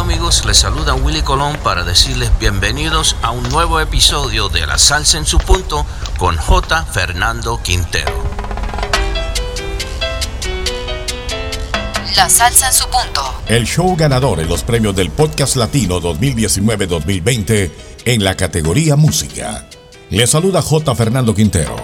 [0.00, 4.78] Hola amigos, les saluda Willy Colón para decirles bienvenidos a un nuevo episodio de La
[4.78, 5.84] Salsa en su punto
[6.16, 6.86] con J.
[6.86, 8.10] Fernando Quintero.
[12.16, 13.42] La salsa en su punto.
[13.46, 17.70] El show ganador en los premios del Podcast Latino 2019-2020
[18.06, 19.68] en la categoría Música.
[20.08, 20.94] Les saluda J.
[20.94, 21.76] Fernando Quintero.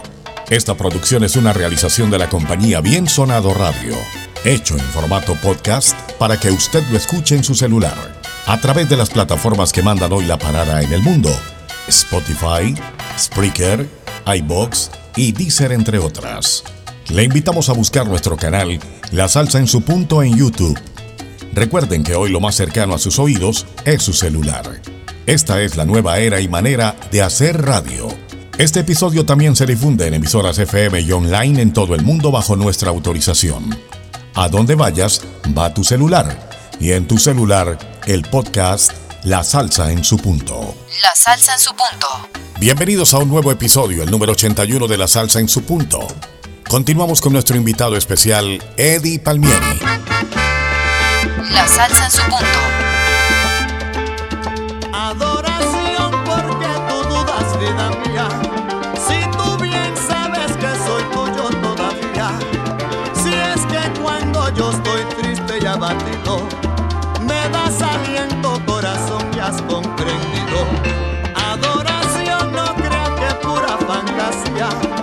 [0.48, 3.94] Esta producción es una realización de la compañía Bien Sonado Radio,
[4.42, 8.96] hecho en formato podcast para que usted lo escuche en su celular, a través de
[8.96, 11.30] las plataformas que mandan hoy la parada en el mundo,
[11.88, 12.74] Spotify,
[13.18, 13.88] Spreaker,
[14.26, 16.64] iBox y Deezer entre otras.
[17.08, 18.80] Le invitamos a buscar nuestro canal
[19.12, 20.78] La Salsa en su punto en YouTube.
[21.52, 24.82] Recuerden que hoy lo más cercano a sus oídos es su celular.
[25.26, 28.08] Esta es la nueva era y manera de hacer radio.
[28.58, 32.56] Este episodio también se difunde en emisoras FM y online en todo el mundo bajo
[32.56, 33.76] nuestra autorización.
[34.38, 35.22] A donde vayas,
[35.56, 36.50] va tu celular.
[36.78, 38.92] Y en tu celular, el podcast
[39.24, 40.76] La Salsa en su punto.
[41.00, 42.06] La salsa en su punto.
[42.60, 46.06] Bienvenidos a un nuevo episodio, el número 81 de La Salsa en su punto.
[46.68, 49.80] Continuamos con nuestro invitado especial, Eddie Palmieri.
[51.50, 52.60] La salsa en su punto.
[54.92, 58.05] Adoración porque tú dudas, vida mía.
[69.82, 70.58] Comprendido.
[71.34, 74.95] Adoración, no creas que pura fantasía.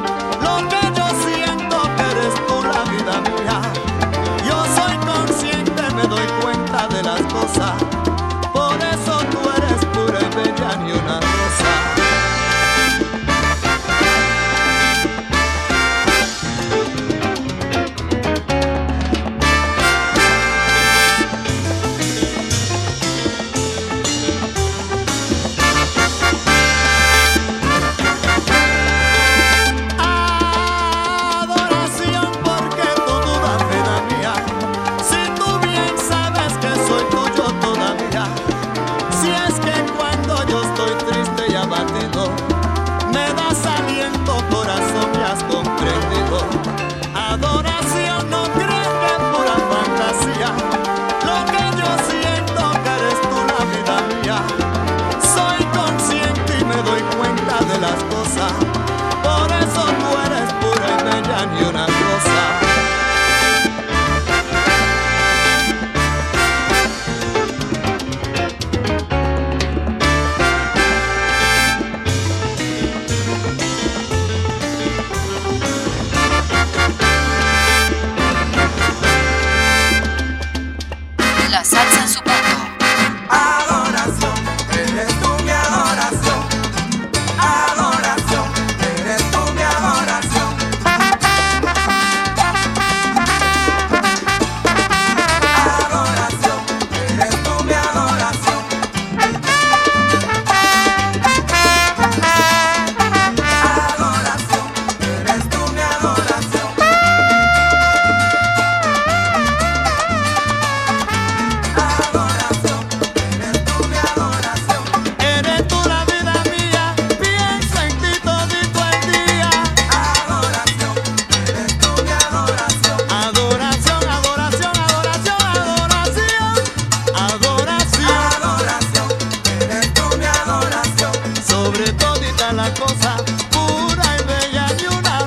[132.72, 133.18] cosa
[133.52, 135.20] pura y bella una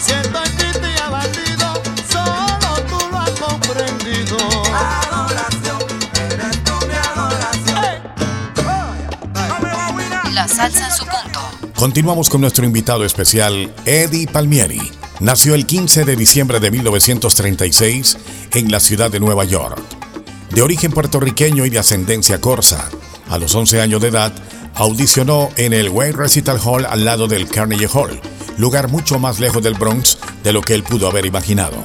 [0.00, 0.52] Siento en
[2.10, 4.36] solo tú lo has comprendido.
[10.32, 11.40] La salsa en su punto.
[11.74, 14.80] Continuamos con nuestro invitado especial, Eddie Palmieri.
[15.20, 18.18] Nació el 15 de diciembre de 1936
[18.52, 19.80] en la ciudad de Nueva York.
[20.50, 22.88] De origen puertorriqueño y de ascendencia corsa,
[23.30, 24.32] a los 11 años de edad
[24.74, 28.20] audicionó en el Wayne Recital Hall al lado del Carnegie Hall,
[28.58, 31.76] lugar mucho más lejos del Bronx de lo que él pudo haber imaginado.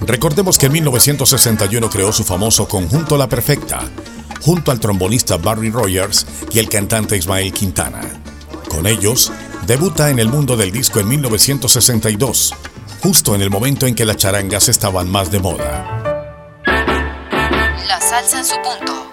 [0.00, 3.80] Recordemos que en 1961 creó su famoso Conjunto La Perfecta,
[4.40, 8.00] junto al trombonista Barry Rogers y el cantante Ismael Quintana.
[8.68, 9.30] Con ellos,
[9.66, 12.54] debuta en el mundo del disco en 1962,
[13.02, 15.86] justo en el momento en que las charangas estaban más de moda.
[17.86, 19.09] La salsa en su punto.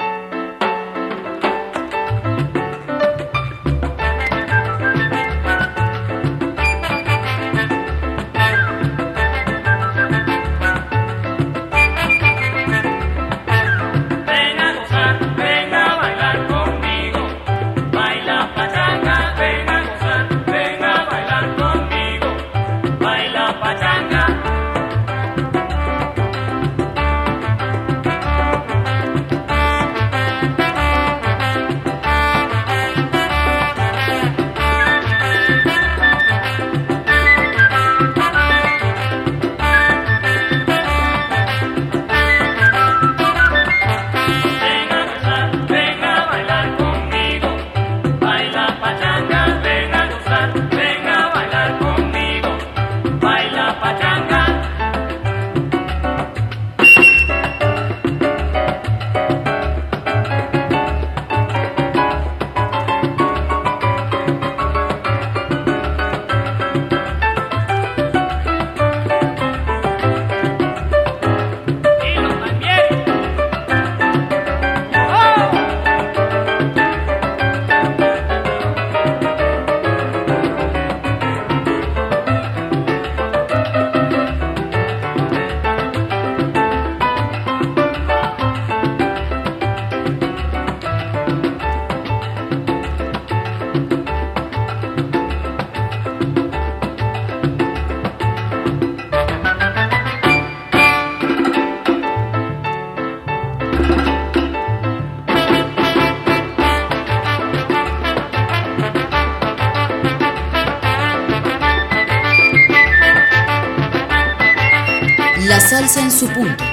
[115.78, 116.64] En su punto.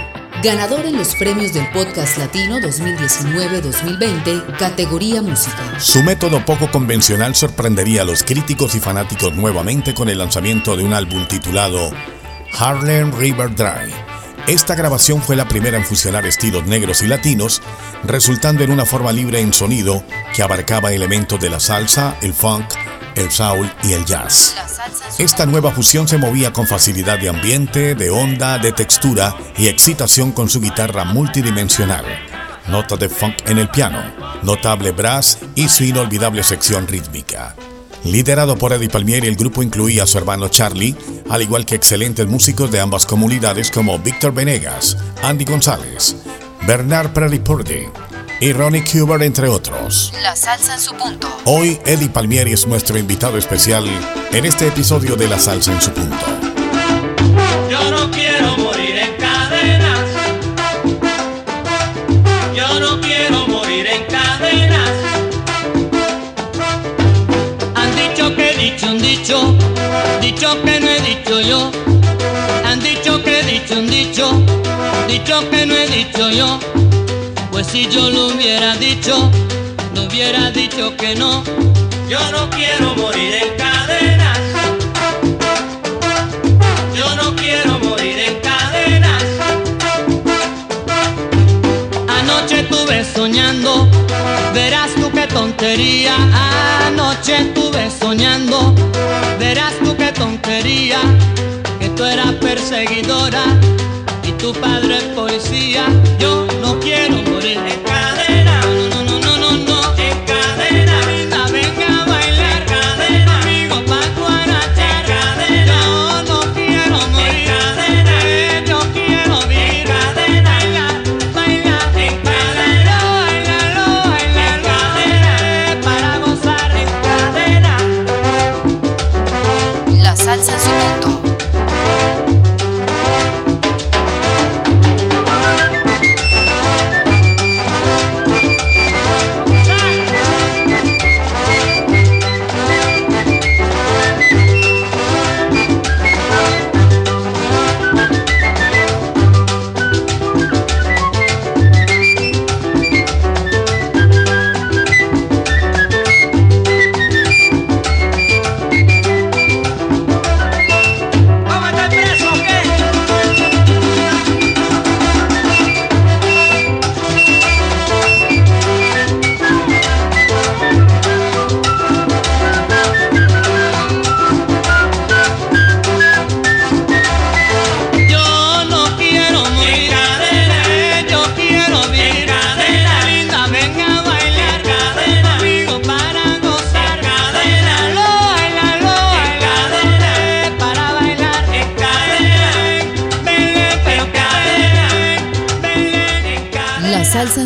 [0.42, 5.78] Ganador en los premios del Podcast Latino 2019-2020, categoría música.
[5.78, 10.84] Su método poco convencional sorprendería a los críticos y fanáticos nuevamente con el lanzamiento de
[10.84, 11.90] un álbum titulado
[12.58, 13.92] Harlem River Drive.
[14.46, 17.60] Esta grabación fue la primera en fusionar estilos negros y latinos,
[18.04, 20.02] resultando en una forma libre en sonido
[20.34, 22.64] que abarcaba elementos de la salsa, el funk,
[23.16, 24.54] el soul y el jazz.
[25.18, 30.32] Esta nueva fusión se movía con facilidad de ambiente, de onda, de textura y excitación
[30.32, 32.04] con su guitarra multidimensional.
[32.68, 34.02] Nota de funk en el piano,
[34.42, 37.54] notable brass y su inolvidable sección rítmica.
[38.04, 40.94] Liderado por Eddie Palmieri, el grupo incluía a su hermano Charlie,
[41.30, 46.16] al igual que excelentes músicos de ambas comunidades como Víctor Venegas, Andy González,
[46.66, 47.40] Bernard Purdy
[48.40, 50.12] y Ronnie Cuber, entre otros.
[50.22, 51.28] La salsa en su punto.
[51.44, 53.84] Hoy Eddie Palmieri es nuestro invitado especial
[54.32, 56.16] en este episodio de La salsa en su punto.
[57.70, 60.00] Yo no quiero morir en cadenas.
[62.54, 64.90] Yo no quiero morir en cadenas.
[67.74, 69.56] Han dicho que he dicho un dicho,
[70.20, 71.70] dicho que no he dicho yo.
[72.66, 74.30] Han dicho que he dicho un dicho,
[75.08, 76.58] dicho que no he dicho yo.
[77.54, 79.30] Pues si yo lo hubiera dicho,
[79.94, 81.44] no hubiera dicho que no.
[82.08, 84.38] Yo no quiero morir en cadenas.
[86.96, 89.22] Yo no quiero morir en cadenas.
[92.08, 93.88] Anoche estuve soñando,
[94.52, 96.16] verás tú qué tontería.
[96.88, 98.74] Anoche estuve soñando,
[99.38, 100.98] verás tú qué tontería.
[101.78, 103.44] Que tú eras perseguidora
[104.44, 105.86] tu padre es policía.
[106.18, 108.13] Yo no quiero morir en cadena.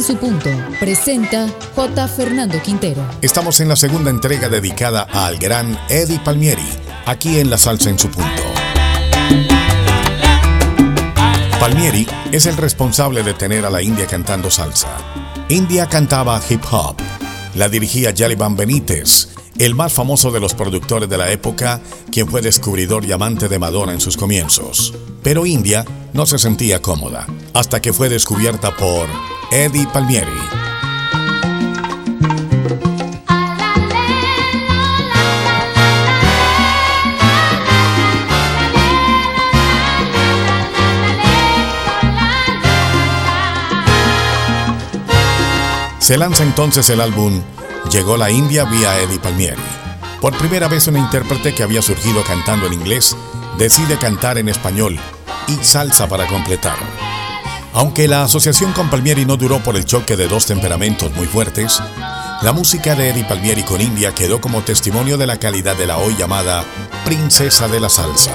[0.08, 0.50] En su punto.
[0.80, 2.08] Presenta J.
[2.08, 3.04] Fernando Quintero.
[3.20, 6.66] Estamos en la segunda entrega dedicada al gran Eddie Palmieri,
[7.06, 8.42] aquí en La Salsa en su punto.
[11.60, 14.88] Palmieri es el responsable de tener a la India cantando salsa.
[15.48, 16.96] India cantaba hip hop.
[17.54, 22.40] La dirigía Jaliban Benítez, el más famoso de los productores de la época, quien fue
[22.40, 24.94] descubridor y amante de Madonna en sus comienzos.
[25.22, 29.08] Pero India no se sentía cómoda, hasta que fue descubierta por
[29.50, 30.30] Eddie Palmieri.
[45.98, 47.42] Se lanza entonces el álbum
[47.90, 49.62] Llegó la India vía Eddie Palmieri.
[50.20, 53.16] Por primera vez una intérprete que había surgido cantando en inglés
[53.56, 54.98] decide cantar en español
[55.46, 56.76] y salsa para completar.
[57.78, 61.80] Aunque la asociación con Palmieri no duró por el choque de dos temperamentos muy fuertes,
[62.42, 65.98] la música de Eddie Palmieri con India quedó como testimonio de la calidad de la
[65.98, 66.64] hoy llamada
[67.04, 68.34] Princesa de la Salsa.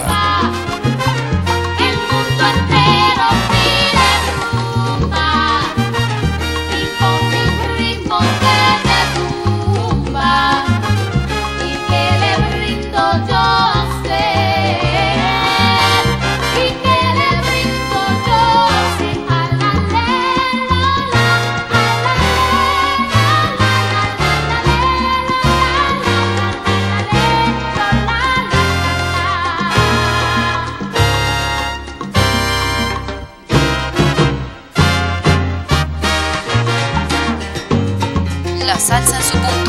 [38.94, 39.63] salsa en su punto.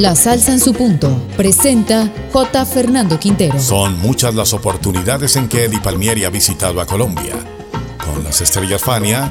[0.00, 1.10] La salsa en su punto.
[1.36, 2.64] Presenta J.
[2.64, 3.60] Fernando Quintero.
[3.60, 7.34] Son muchas las oportunidades en que Eddie Palmieri ha visitado a Colombia.
[8.02, 9.30] Con las estrellas Fania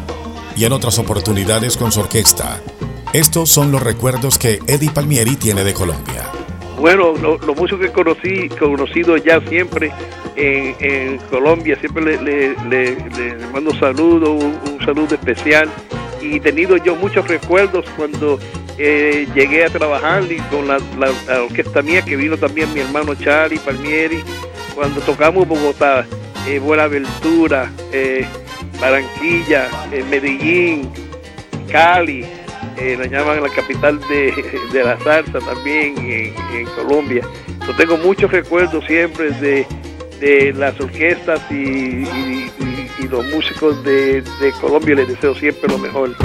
[0.55, 2.61] y en otras oportunidades con su orquesta.
[3.13, 6.29] Estos son los recuerdos que Eddie Palmieri tiene de Colombia.
[6.77, 9.91] Bueno, lo, lo mucho que conocí, conocido ya siempre
[10.35, 15.67] en, Colombia, siempre le, mando saludo, un, un saludo especial
[16.21, 18.37] y he tenido yo muchos recuerdos cuando
[18.79, 20.79] eh, llegué a trabajar con la,
[21.43, 24.23] orquesta mía, que vino también mi hermano Charlie Palmieri,
[24.73, 26.05] cuando tocamos Bogotá,
[26.47, 28.25] eh, Buenaventura, eh,
[28.79, 30.89] Barranquilla, eh, Medellín,
[31.69, 32.25] Cali,
[32.77, 34.33] la llaman la capital de,
[34.83, 37.21] la salsa también en, Colombia.
[37.67, 42.05] Yo tengo muchos recuerdos siempre de, las orquestas y,
[43.09, 46.15] los músicos de, de Colombia, les deseo siempre lo mejor.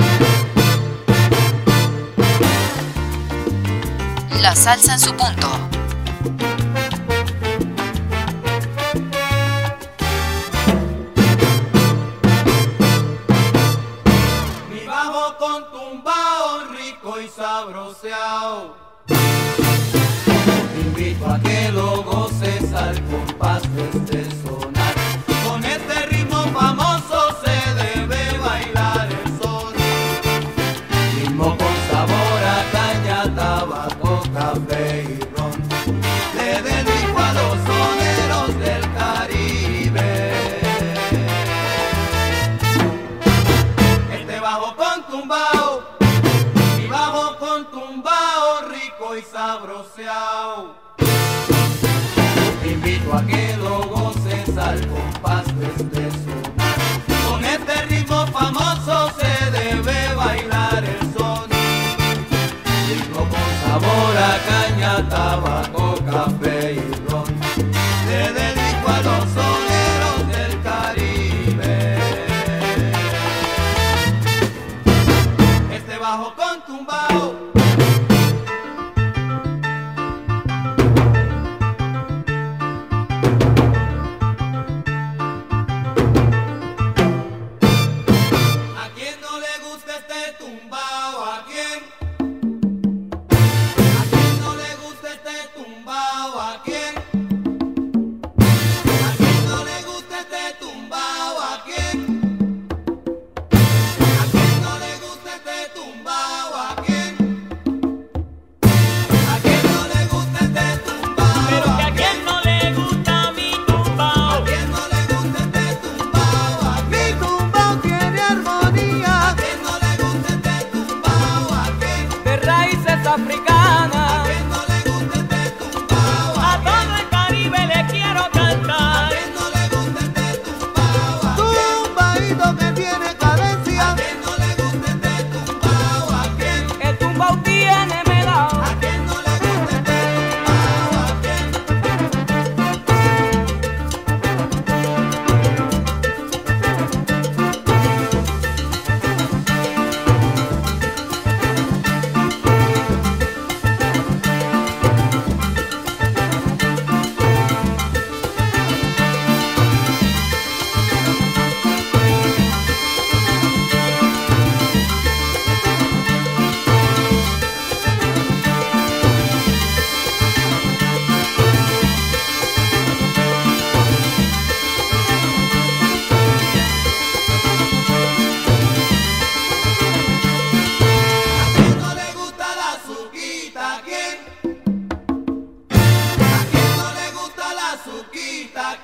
[4.44, 5.48] La salsa en su punto.
[14.86, 18.76] Bajo con tumbao rico y sabroseado.
[20.78, 24.03] Invito a que lo goces al compás de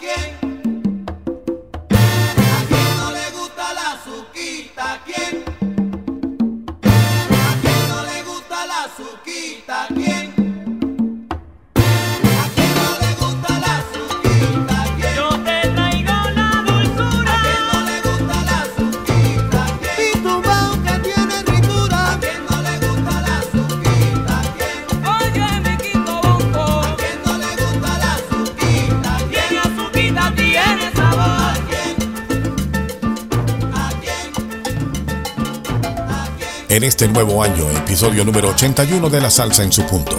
[0.00, 0.39] again.
[36.80, 40.18] En este nuevo año, episodio número 81 de La Salsa en su punto.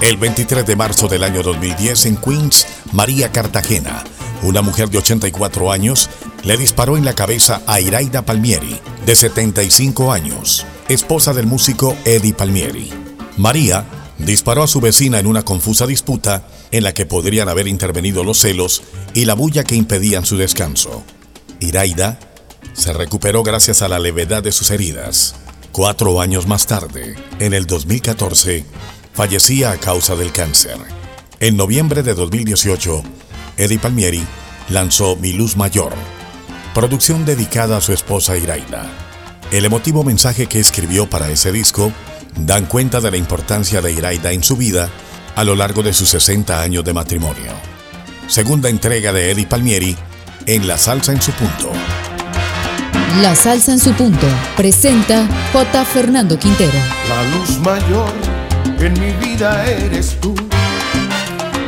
[0.00, 4.02] El 23 de marzo del año 2010 en Queens, María Cartagena,
[4.42, 6.10] una mujer de 84 años,
[6.42, 12.34] le disparó en la cabeza a Iraida Palmieri, de 75 años, esposa del músico Eddie
[12.34, 12.90] Palmieri.
[13.36, 13.84] María
[14.18, 18.40] disparó a su vecina en una confusa disputa en la que podrían haber intervenido los
[18.40, 18.82] celos
[19.14, 21.04] y la bulla que impedían su descanso.
[21.60, 22.18] Iraida
[22.72, 25.36] se recuperó gracias a la levedad de sus heridas.
[25.74, 28.64] Cuatro años más tarde, en el 2014,
[29.12, 30.76] fallecía a causa del cáncer.
[31.40, 33.02] En noviembre de 2018,
[33.56, 34.24] Eddie Palmieri
[34.68, 35.92] lanzó Mi Luz Mayor,
[36.74, 38.88] producción dedicada a su esposa Iraida.
[39.50, 41.90] El emotivo mensaje que escribió para ese disco
[42.36, 44.88] dan cuenta de la importancia de Iraida en su vida
[45.34, 47.50] a lo largo de sus 60 años de matrimonio.
[48.28, 49.96] Segunda entrega de Eddie Palmieri
[50.46, 51.72] en La Salsa en su punto.
[53.22, 55.84] La salsa en su punto presenta J.
[55.84, 56.72] Fernando Quintero.
[57.08, 58.12] La luz mayor
[58.80, 60.34] en mi vida eres tú.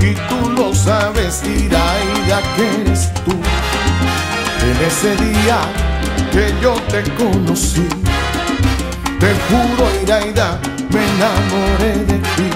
[0.00, 3.32] Y tú lo sabes, Iraida, que eres tú.
[4.62, 5.58] En ese día
[6.32, 7.86] que yo te conocí,
[9.20, 10.58] te juro, Iraida,
[10.90, 12.50] me enamoré de ti.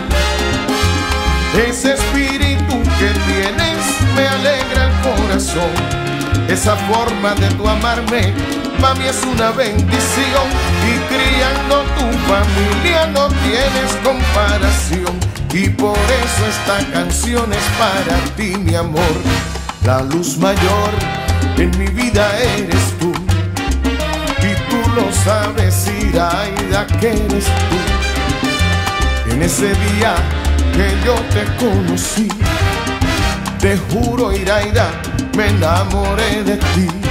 [1.69, 3.85] Ese espíritu que tienes
[4.17, 6.01] me alegra el corazón.
[6.49, 8.35] Esa forma de tu amarme
[8.81, 10.47] mami es una bendición.
[10.89, 15.19] Y criando tu familia no tienes comparación.
[15.53, 19.15] Y por eso esta canción es para ti mi amor.
[19.85, 20.91] La luz mayor
[21.57, 23.13] en mi vida eres tú.
[24.43, 29.33] Y tú lo sabes Iraida que eres tú.
[29.33, 30.15] En ese día
[30.73, 32.29] que yo te conocí
[33.61, 34.91] te juro Iraida
[35.37, 37.10] me enamoré de ti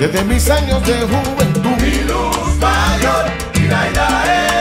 [0.00, 1.76] desde mis años de juventud.
[1.82, 4.59] Mi luz mayor, Iraida eres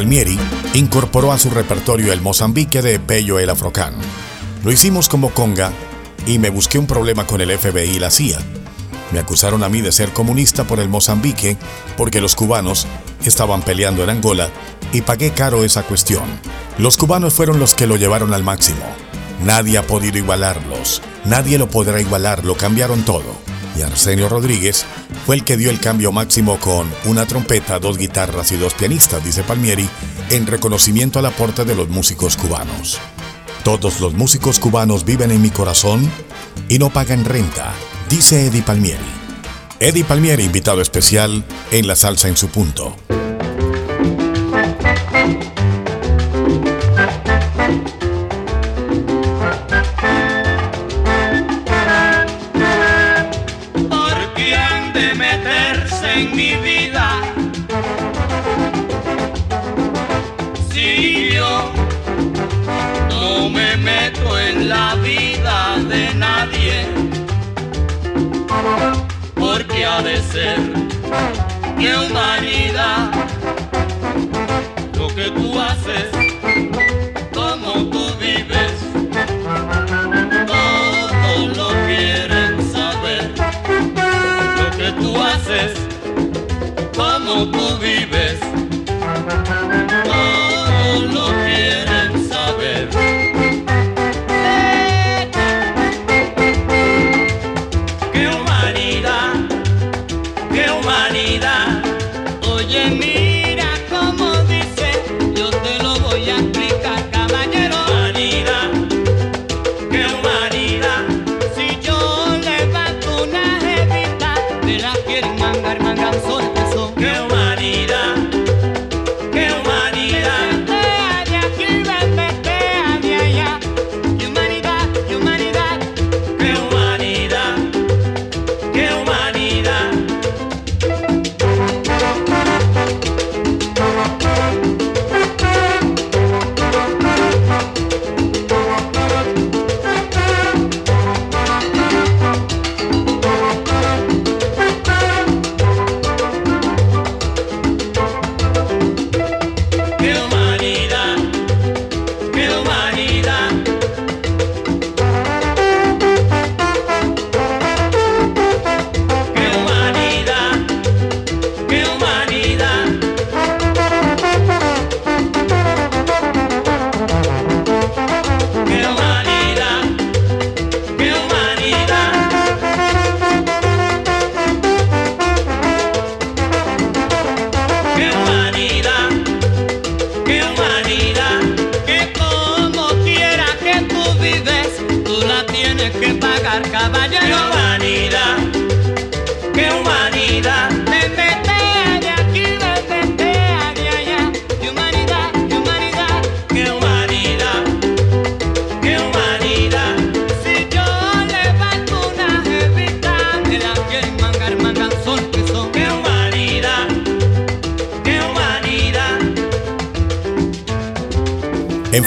[0.00, 0.38] Palmieri
[0.72, 3.92] incorporó a su repertorio el Mozambique de Pello el Afrocán.
[4.64, 5.72] Lo hicimos como conga
[6.26, 8.38] y me busqué un problema con el FBI y la CIA.
[9.12, 11.58] Me acusaron a mí de ser comunista por el Mozambique
[11.98, 12.86] porque los cubanos
[13.26, 14.48] estaban peleando en Angola
[14.90, 16.24] y pagué caro esa cuestión.
[16.78, 18.86] Los cubanos fueron los que lo llevaron al máximo.
[19.44, 23.36] Nadie ha podido igualarlos, nadie lo podrá igualar, lo cambiaron todo.
[23.76, 24.84] Y Arsenio Rodríguez
[25.26, 29.24] fue el que dio el cambio máximo con una trompeta, dos guitarras y dos pianistas,
[29.24, 29.88] dice Palmieri,
[30.30, 32.98] en reconocimiento al aporte de los músicos cubanos.
[33.64, 36.10] Todos los músicos cubanos viven en mi corazón
[36.68, 37.72] y no pagan renta,
[38.08, 39.04] dice Eddie Palmieri.
[39.78, 42.96] Eddie Palmieri, invitado especial en La Salsa en su punto.
[69.84, 70.58] Ha de ser
[71.78, 73.10] que humanidad
[74.96, 76.10] lo que tú haces,
[77.32, 78.72] como tú vives,
[80.46, 83.32] todos lo quieren saber
[84.58, 85.72] lo que tú haces,
[86.94, 88.38] cómo tú vives.
[90.04, 91.89] Todos lo quieren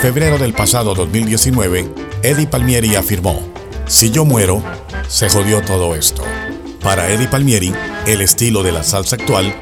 [0.03, 1.89] febrero del pasado 2019,
[2.23, 3.39] Eddie Palmieri afirmó,
[3.87, 4.61] si yo muero,
[5.07, 6.23] se jodió todo esto.
[6.81, 7.73] Para Eddie Palmieri,
[8.05, 9.55] el estilo de la salsa actual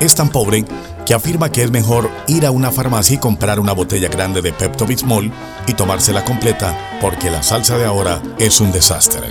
[0.00, 0.64] es tan pobre
[1.06, 4.52] que afirma que es mejor ir a una farmacia y comprar una botella grande de
[4.52, 5.30] Pepto Bismol
[5.68, 9.28] y tomársela completa porque la salsa de ahora es un desastre.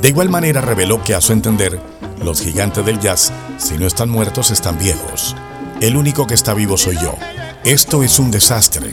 [0.00, 1.80] De igual manera reveló que a su entender,
[2.22, 5.34] los gigantes del jazz, si no están muertos, están viejos.
[5.80, 7.16] El único que está vivo soy yo.
[7.64, 8.92] Esto es un desastre.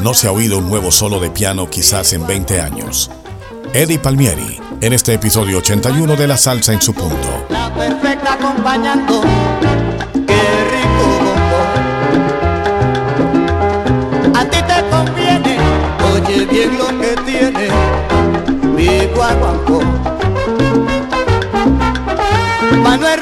[0.00, 3.10] No se ha oído un nuevo solo de piano quizás en 20 años.
[3.72, 7.46] Eddie Palmieri, en este episodio 81 de La Salsa en su punto.
[7.48, 9.22] La perfecta acompañando.
[10.26, 11.60] Qué rico bombo.
[14.38, 15.58] A ti te conviene,
[16.14, 17.68] oye bien lo que tiene
[18.74, 19.80] mi guaguancó.
[22.82, 23.20] Manuel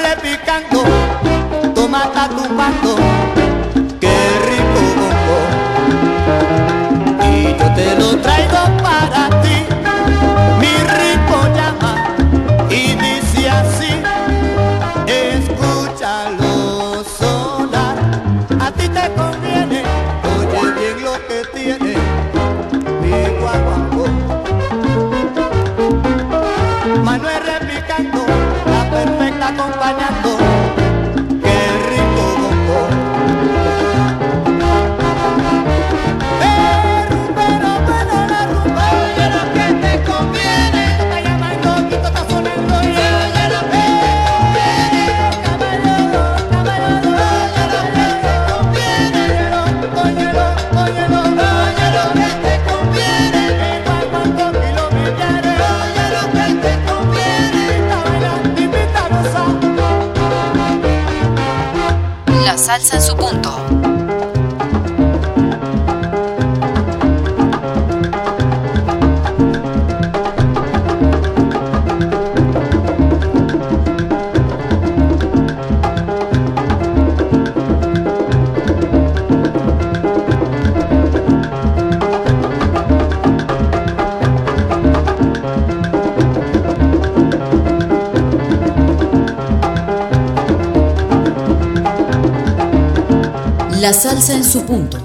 [93.85, 94.97] La salsa en su punto.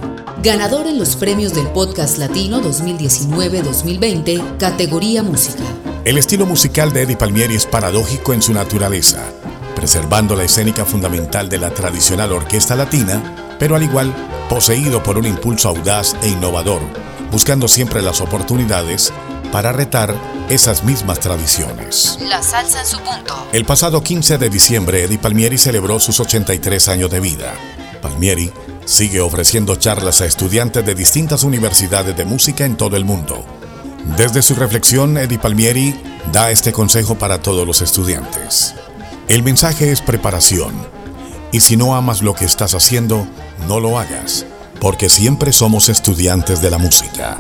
[0.43, 5.65] Ganador en los premios del Podcast Latino 2019-2020, categoría música.
[6.07, 9.23] El estilo musical de Eddie Palmieri es paradójico en su naturaleza,
[9.77, 13.21] preservando la escénica fundamental de la tradicional orquesta latina,
[13.59, 14.15] pero al igual
[14.49, 16.81] poseído por un impulso audaz e innovador,
[17.31, 19.13] buscando siempre las oportunidades
[19.53, 20.15] para retar
[20.49, 22.19] esas mismas tradiciones.
[22.23, 23.47] La salsa en su punto.
[23.53, 27.53] El pasado 15 de diciembre, Eddie Palmieri celebró sus 83 años de vida.
[28.01, 28.51] Palmieri
[28.85, 33.45] sigue ofreciendo charlas a estudiantes de distintas universidades de música en todo el mundo.
[34.17, 35.95] Desde su reflexión, Eddie Palmieri
[36.33, 38.75] da este consejo para todos los estudiantes.
[39.29, 40.75] El mensaje es preparación.
[41.53, 43.27] Y si no amas lo que estás haciendo,
[43.69, 44.47] no lo hagas,
[44.81, 47.37] porque siempre somos estudiantes de la música.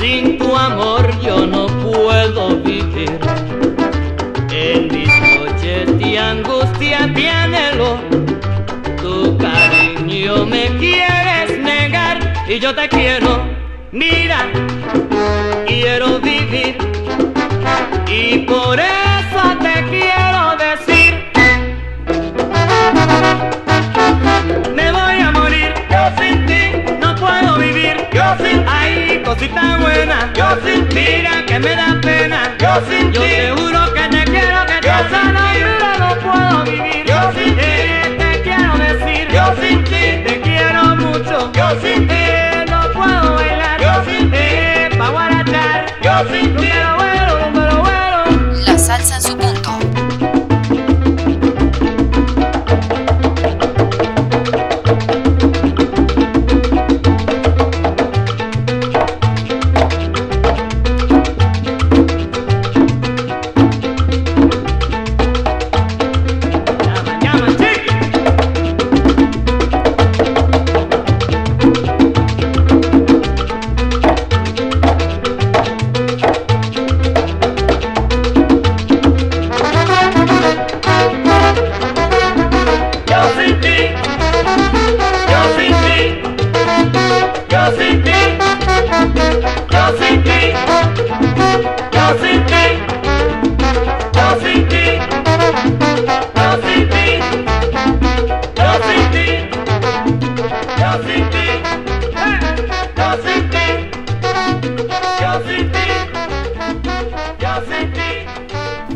[0.00, 3.18] Sin tu amor yo no puedo vivir.
[4.50, 7.98] En mis noches de angustia, de anhelo,
[9.02, 13.44] tu cariño me quieres negar y yo te quiero.
[13.92, 14.50] Mira,
[15.66, 16.78] quiero vivir
[18.08, 18.99] y por eso
[29.40, 33.79] cosita buena yo sin ti mira que me da pena yo sin yo te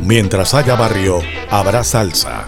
[0.04, 2.46] Mientras haya barrio, habrá salsa.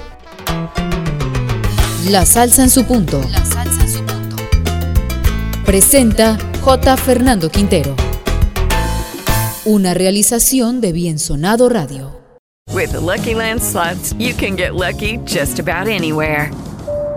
[2.11, 3.19] La salsa en su punto.
[3.31, 4.37] La salsa en su punto.
[5.65, 6.97] Presenta J.
[6.99, 7.97] Fernando Quintero.
[9.65, 12.21] Una realización de Bien Sonado Radio.
[12.75, 16.51] With the Lucky Land slots, you can get lucky just about anywhere.